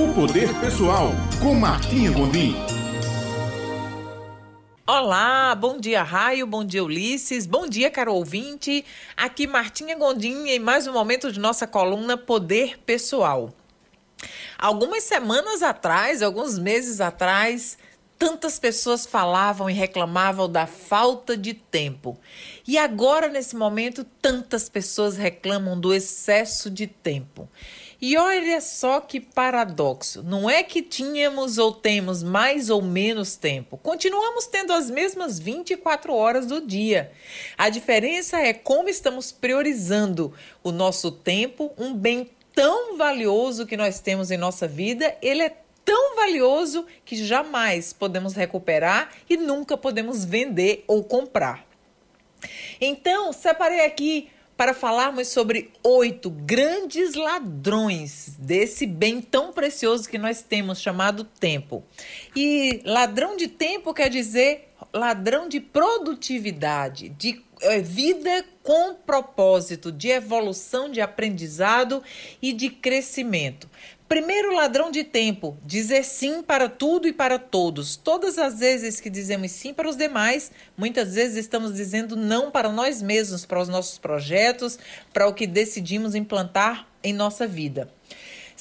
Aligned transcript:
O 0.00 0.14
Poder 0.14 0.48
Pessoal, 0.60 1.10
com 1.42 1.54
Martinha 1.54 2.10
Gondim. 2.10 2.54
Olá, 4.86 5.54
bom 5.54 5.78
dia 5.78 6.02
Raio, 6.02 6.46
bom 6.46 6.64
dia 6.64 6.82
Ulisses, 6.82 7.44
bom 7.44 7.68
dia 7.68 7.90
caro 7.90 8.14
ouvinte. 8.14 8.82
Aqui 9.14 9.46
Martinha 9.46 9.94
Gondim 9.98 10.48
em 10.48 10.58
mais 10.58 10.86
um 10.86 10.94
momento 10.94 11.30
de 11.30 11.38
nossa 11.38 11.66
coluna 11.66 12.16
Poder 12.16 12.78
Pessoal. 12.78 13.52
Algumas 14.58 15.04
semanas 15.04 15.62
atrás, 15.62 16.22
alguns 16.22 16.58
meses 16.58 16.98
atrás, 17.02 17.76
tantas 18.18 18.58
pessoas 18.58 19.04
falavam 19.04 19.68
e 19.68 19.74
reclamavam 19.74 20.46
da 20.46 20.66
falta 20.66 21.36
de 21.36 21.52
tempo. 21.52 22.18
E 22.66 22.78
agora, 22.78 23.28
nesse 23.28 23.54
momento, 23.54 24.02
tantas 24.20 24.66
pessoas 24.66 25.18
reclamam 25.18 25.78
do 25.78 25.92
excesso 25.92 26.70
de 26.70 26.86
tempo. 26.86 27.46
E 28.00 28.16
olha 28.16 28.60
só 28.62 28.98
que 28.98 29.20
paradoxo. 29.20 30.22
Não 30.22 30.48
é 30.48 30.62
que 30.62 30.80
tínhamos 30.80 31.58
ou 31.58 31.70
temos 31.70 32.22
mais 32.22 32.70
ou 32.70 32.80
menos 32.80 33.36
tempo. 33.36 33.76
Continuamos 33.76 34.46
tendo 34.46 34.72
as 34.72 34.90
mesmas 34.90 35.38
24 35.38 36.14
horas 36.14 36.46
do 36.46 36.66
dia. 36.66 37.12
A 37.58 37.68
diferença 37.68 38.38
é 38.38 38.54
como 38.54 38.88
estamos 38.88 39.30
priorizando 39.30 40.32
o 40.62 40.72
nosso 40.72 41.12
tempo, 41.12 41.72
um 41.76 41.92
bem 41.92 42.30
tão 42.54 42.96
valioso 42.96 43.66
que 43.66 43.76
nós 43.76 44.00
temos 44.00 44.30
em 44.30 44.38
nossa 44.38 44.66
vida. 44.66 45.14
Ele 45.20 45.42
é 45.42 45.54
tão 45.84 46.16
valioso 46.16 46.86
que 47.04 47.16
jamais 47.16 47.92
podemos 47.92 48.32
recuperar 48.32 49.10
e 49.28 49.36
nunca 49.36 49.76
podemos 49.76 50.24
vender 50.24 50.84
ou 50.86 51.04
comprar. 51.04 51.66
Então, 52.80 53.30
separei 53.32 53.84
aqui 53.84 54.30
para 54.60 54.74
falarmos 54.74 55.28
sobre 55.28 55.70
oito 55.82 56.28
grandes 56.28 57.14
ladrões 57.14 58.36
desse 58.38 58.86
bem 58.86 59.22
tão 59.22 59.54
precioso 59.54 60.06
que 60.06 60.18
nós 60.18 60.42
temos, 60.42 60.82
chamado 60.82 61.24
tempo. 61.24 61.82
E 62.36 62.82
ladrão 62.84 63.38
de 63.38 63.48
tempo 63.48 63.94
quer 63.94 64.10
dizer 64.10 64.69
ladrão 64.92 65.48
de 65.48 65.60
produtividade, 65.60 67.08
de 67.10 67.42
é, 67.62 67.80
vida 67.80 68.44
com 68.62 68.94
propósito, 68.94 69.92
de 69.92 70.08
evolução, 70.08 70.90
de 70.90 71.00
aprendizado 71.00 72.02
e 72.40 72.52
de 72.52 72.70
crescimento. 72.70 73.68
Primeiro 74.08 74.52
ladrão 74.56 74.90
de 74.90 75.04
tempo, 75.04 75.56
dizer 75.64 76.04
sim 76.04 76.42
para 76.42 76.68
tudo 76.68 77.06
e 77.06 77.12
para 77.12 77.38
todos. 77.38 77.94
Todas 77.94 78.38
as 78.38 78.58
vezes 78.58 78.98
que 79.00 79.08
dizemos 79.08 79.52
sim 79.52 79.72
para 79.72 79.88
os 79.88 79.96
demais, 79.96 80.50
muitas 80.76 81.14
vezes 81.14 81.36
estamos 81.36 81.74
dizendo 81.74 82.16
não 82.16 82.50
para 82.50 82.68
nós 82.68 83.00
mesmos, 83.00 83.46
para 83.46 83.60
os 83.60 83.68
nossos 83.68 83.98
projetos, 83.98 84.80
para 85.12 85.28
o 85.28 85.32
que 85.32 85.46
decidimos 85.46 86.16
implantar 86.16 86.88
em 87.04 87.12
nossa 87.12 87.46
vida. 87.46 87.88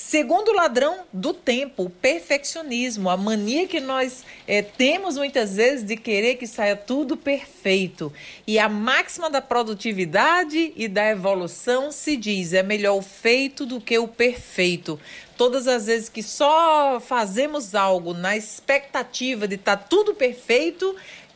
Segundo 0.02 0.54
ladrão 0.54 1.02
do 1.12 1.34
tempo, 1.34 1.84
o 1.84 1.90
perfeccionismo, 1.90 3.10
a 3.10 3.18
mania 3.18 3.68
que 3.68 3.82
nós 3.82 4.24
é, 4.48 4.62
temos 4.62 5.18
muitas 5.18 5.58
vezes 5.58 5.86
de 5.86 5.98
querer 5.98 6.36
que 6.36 6.48
saia 6.48 6.74
tudo 6.74 7.18
perfeito. 7.18 8.12
E 8.48 8.58
a 8.58 8.70
máxima 8.70 9.30
da 9.30 9.42
produtividade 9.42 10.72
e 10.78 10.88
da 10.88 11.10
evolução 11.10 11.92
se 11.92 12.16
diz: 12.16 12.54
é 12.54 12.64
melhor 12.64 12.96
o 12.96 13.02
feito 13.02 13.66
do 13.66 13.82
que 13.82 14.00
o 14.00 14.08
perfeito. 14.08 14.98
Todas 15.36 15.68
as 15.68 15.88
vezes 15.88 16.08
que 16.08 16.24
só 16.24 17.02
fazemos 17.02 17.76
algo 17.76 18.14
na 18.14 18.38
expectativa 18.38 19.50
de 19.50 19.56
estar 19.56 19.76
tá 19.76 19.84
tudo 19.84 20.16
perfeito, 20.16 20.96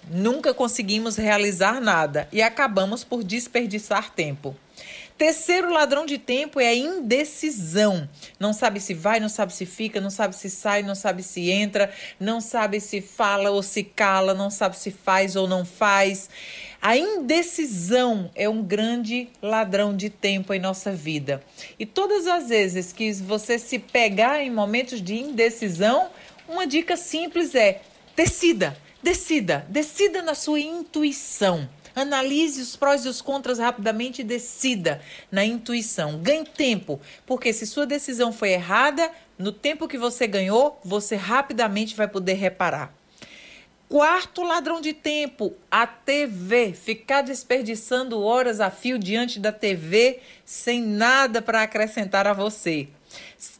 nunca 0.09 0.53
conseguimos 0.53 1.17
realizar 1.17 1.81
nada 1.81 2.29
e 2.31 2.41
acabamos 2.41 3.03
por 3.03 3.25
desperdiçar 3.25 4.09
tempo. 4.11 4.55
Terceiro 5.23 5.71
ladrão 5.71 6.05
de 6.05 6.17
tempo 6.17 6.59
é 6.59 6.67
a 6.67 6.75
indecisão. 6.75 8.09
Não 8.37 8.51
sabe 8.51 8.81
se 8.81 8.93
vai, 8.93 9.21
não 9.21 9.29
sabe 9.29 9.53
se 9.53 9.65
fica, 9.65 10.01
não 10.01 10.09
sabe 10.09 10.35
se 10.35 10.49
sai, 10.49 10.83
não 10.83 10.95
sabe 10.95 11.23
se 11.23 11.49
entra, 11.49 11.89
não 12.19 12.41
sabe 12.41 12.81
se 12.81 12.99
fala 12.99 13.49
ou 13.49 13.63
se 13.63 13.85
cala, 13.85 14.33
não 14.33 14.49
sabe 14.49 14.75
se 14.75 14.91
faz 14.91 15.37
ou 15.37 15.47
não 15.47 15.63
faz. 15.63 16.29
A 16.81 16.97
indecisão 16.97 18.29
é 18.35 18.49
um 18.49 18.61
grande 18.61 19.29
ladrão 19.41 19.95
de 19.95 20.09
tempo 20.09 20.53
em 20.53 20.59
nossa 20.59 20.91
vida. 20.91 21.41
E 21.79 21.85
todas 21.85 22.27
as 22.27 22.49
vezes 22.49 22.91
que 22.91 23.13
você 23.13 23.57
se 23.57 23.79
pegar 23.79 24.43
em 24.43 24.51
momentos 24.51 25.01
de 25.01 25.15
indecisão, 25.15 26.09
uma 26.49 26.67
dica 26.67 26.97
simples 26.97 27.55
é: 27.55 27.79
decida, 28.13 28.75
decida, 29.01 29.65
decida 29.69 30.21
na 30.21 30.35
sua 30.35 30.59
intuição. 30.59 31.69
Analise 31.95 32.61
os 32.61 32.75
prós 32.75 33.05
e 33.05 33.07
os 33.07 33.21
contras 33.21 33.59
rapidamente 33.59 34.21
e 34.21 34.25
decida 34.25 35.01
na 35.31 35.45
intuição. 35.45 36.17
Ganhe 36.17 36.45
tempo, 36.45 36.99
porque 37.25 37.53
se 37.53 37.67
sua 37.67 37.85
decisão 37.85 38.33
foi 38.33 38.51
errada, 38.51 39.11
no 39.37 39.51
tempo 39.51 39.87
que 39.87 39.97
você 39.97 40.25
ganhou, 40.27 40.79
você 40.83 41.15
rapidamente 41.15 41.95
vai 41.95 42.07
poder 42.07 42.33
reparar. 42.33 42.93
Quarto 43.89 44.41
ladrão 44.41 44.81
de 44.81 44.91
tempo, 44.91 45.53
a 45.69 45.85
TV. 45.85 46.73
Ficar 46.73 47.21
desperdiçando 47.21 48.21
horas 48.23 48.59
a 48.59 48.71
fio 48.71 48.97
diante 48.97 49.39
da 49.39 49.51
TV 49.51 50.19
sem 50.43 50.81
nada 50.81 51.43
para 51.43 51.61
acrescentar 51.61 52.25
a 52.25 52.33
você. 52.33 52.87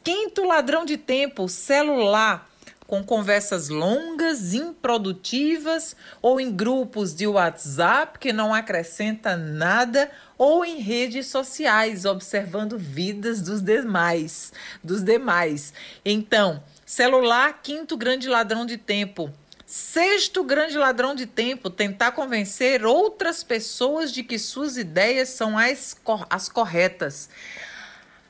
Quinto 0.04 0.44
ladrão 0.44 0.86
de 0.86 0.98
tempo, 0.98 1.48
celular 1.48 2.50
com 2.94 3.04
conversas 3.04 3.70
longas, 3.70 4.54
improdutivas, 4.54 5.96
ou 6.22 6.40
em 6.40 6.52
grupos 6.52 7.12
de 7.12 7.26
WhatsApp 7.26 8.20
que 8.20 8.32
não 8.32 8.54
acrescenta 8.54 9.36
nada, 9.36 10.12
ou 10.38 10.64
em 10.64 10.78
redes 10.78 11.26
sociais, 11.26 12.06
observando 12.06 12.78
vidas 12.78 13.42
dos 13.42 13.64
demais, 13.64 14.54
dos 14.84 15.02
demais. 15.02 15.74
Então, 16.06 16.62
celular, 16.86 17.62
quinto 17.64 17.98
grande 17.98 18.30
ladrão 18.30 18.64
de 18.64 18.78
tempo. 18.78 19.34
Sexto 19.66 20.44
grande 20.44 20.78
ladrão 20.78 21.16
de 21.16 21.26
tempo, 21.26 21.72
tentar 21.72 22.12
convencer 22.12 22.86
outras 22.86 23.44
pessoas 23.44 24.12
de 24.12 24.22
que 24.22 24.38
suas 24.38 24.78
ideias 24.78 25.30
são 25.30 25.58
as, 25.58 25.98
as 26.30 26.48
corretas. 26.48 27.28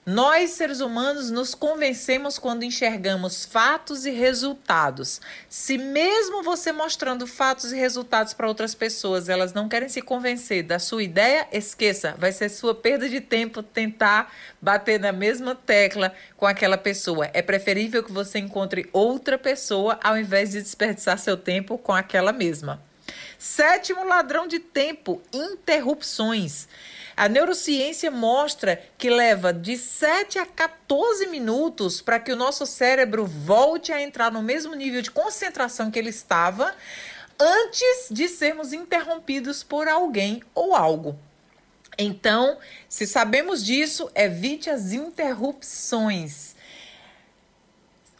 Nós, 0.05 0.49
seres 0.49 0.81
humanos, 0.81 1.31
nos 1.31 1.55
convencemos 1.55 2.37
quando 2.37 2.63
enxergamos 2.63 3.45
fatos 3.45 4.05
e 4.05 4.11
resultados. 4.11 5.21
Se 5.47 5.77
mesmo 5.77 6.43
você 6.43 6.73
mostrando 6.73 7.25
fatos 7.25 7.71
e 7.71 7.77
resultados 7.77 8.33
para 8.33 8.49
outras 8.49 8.75
pessoas, 8.75 9.29
elas 9.29 9.53
não 9.53 9.69
querem 9.69 9.87
se 9.87 10.01
convencer 10.01 10.61
da 10.61 10.77
sua 10.77 11.03
ideia, 11.03 11.47
esqueça, 11.53 12.15
vai 12.17 12.33
ser 12.33 12.49
sua 12.49 12.75
perda 12.75 13.07
de 13.07 13.21
tempo 13.21 13.63
tentar 13.63 14.29
bater 14.61 14.99
na 14.99 15.13
mesma 15.13 15.55
tecla 15.55 16.13
com 16.35 16.45
aquela 16.45 16.77
pessoa. 16.77 17.29
É 17.31 17.41
preferível 17.41 18.03
que 18.03 18.11
você 18.11 18.39
encontre 18.39 18.89
outra 18.91 19.37
pessoa 19.37 19.97
ao 20.03 20.17
invés 20.17 20.51
de 20.51 20.61
desperdiçar 20.61 21.17
seu 21.17 21.37
tempo 21.37 21.77
com 21.77 21.93
aquela 21.93 22.33
mesma. 22.33 22.81
Sétimo 23.37 24.05
ladrão 24.05 24.47
de 24.47 24.59
tempo, 24.59 25.21
interrupções. 25.31 26.67
A 27.15 27.29
neurociência 27.29 28.09
mostra 28.09 28.81
que 28.97 29.09
leva 29.09 29.53
de 29.53 29.77
7 29.77 30.39
a 30.39 30.45
14 30.45 31.27
minutos 31.27 32.01
para 32.01 32.19
que 32.19 32.31
o 32.31 32.35
nosso 32.35 32.65
cérebro 32.65 33.25
volte 33.25 33.91
a 33.91 34.01
entrar 34.01 34.31
no 34.31 34.41
mesmo 34.41 34.73
nível 34.73 35.01
de 35.01 35.11
concentração 35.11 35.91
que 35.91 35.99
ele 35.99 36.09
estava 36.09 36.73
antes 37.39 38.07
de 38.09 38.27
sermos 38.27 38.73
interrompidos 38.73 39.63
por 39.63 39.87
alguém 39.87 40.41
ou 40.55 40.75
algo. 40.75 41.17
Então, 41.97 42.57
se 42.89 43.05
sabemos 43.05 43.63
disso, 43.63 44.09
evite 44.15 44.69
as 44.69 44.91
interrupções. 44.91 46.55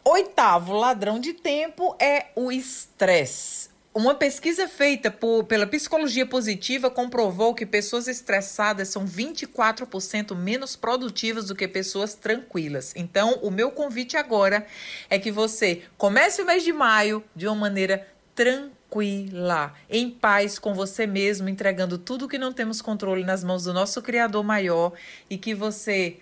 Oitavo 0.04 0.74
ladrão 0.74 1.20
de 1.20 1.34
tempo 1.34 1.96
é 2.00 2.28
o 2.36 2.52
estresse. 2.52 3.73
Uma 3.96 4.16
pesquisa 4.16 4.68
feita 4.68 5.12
por, 5.12 5.44
pela 5.44 5.68
psicologia 5.68 6.26
positiva 6.26 6.90
comprovou 6.90 7.54
que 7.54 7.64
pessoas 7.64 8.08
estressadas 8.08 8.88
são 8.88 9.06
24% 9.06 10.36
menos 10.36 10.76
produtivas 10.76 11.46
do 11.46 11.56
que 11.56 11.68
pessoas 11.68 12.16
tranquilas. 12.16 12.92
Então, 12.96 13.38
o 13.44 13.52
meu 13.52 13.70
convite 13.70 14.18
agora 14.18 14.66
é 15.12 15.20
que 15.20 15.32
você 15.32 15.84
comece 15.96 16.42
o 16.42 16.46
mês 16.46 16.64
de 16.64 16.74
maio 16.74 17.24
de 17.36 17.46
uma 17.46 17.56
maneira 17.56 18.08
tranquila, 18.34 19.76
em 19.88 20.10
paz 20.10 20.58
com 20.58 20.74
você 20.74 21.06
mesmo, 21.06 21.48
entregando 21.48 22.00
tudo 22.00 22.28
que 22.28 22.40
não 22.40 22.52
temos 22.52 22.82
controle 22.82 23.24
nas 23.24 23.44
mãos 23.44 23.66
do 23.66 23.74
nosso 23.74 24.02
Criador 24.02 24.44
maior 24.44 24.94
e 25.30 25.38
que 25.38 25.54
você 25.54 26.18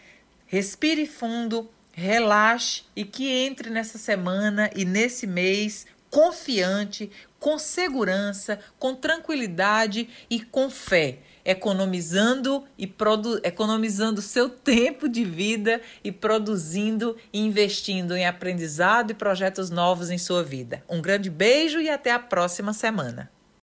respire 0.45 1.06
fundo, 1.06 1.69
relaxe 1.94 2.83
e 2.94 3.06
que 3.06 3.31
entre 3.31 3.69
nessa 3.69 3.97
semana 3.97 4.69
e 4.75 4.83
nesse 4.83 5.25
mês 5.25 5.88
confiante, 6.12 7.10
com 7.40 7.58
segurança, 7.58 8.60
com 8.78 8.94
tranquilidade 8.94 10.10
e 10.30 10.42
com 10.42 10.69
fé, 10.69 11.19
economizando 11.44 12.66
e 12.78 12.86
produ 12.86 13.40
economizando 13.44 14.22
seu 14.22 14.48
tempo 14.52 15.10
de 15.10 15.24
vida 15.24 15.81
e 16.04 16.12
produzindo 16.12 17.18
e 17.34 17.40
investindo 17.40 18.16
em 18.16 18.28
aprendizado 18.28 19.12
e 19.12 19.16
projetos 19.16 19.72
novos 19.72 20.12
em 20.12 20.18
sua 20.19 20.44
vida. 20.44 20.84
Um 20.88 21.02
grande 21.02 21.30
beijo 21.30 21.80
e 21.80 21.90
até 21.90 22.12
a 22.12 22.19
próxima 22.19 22.74
semana. 22.74 23.31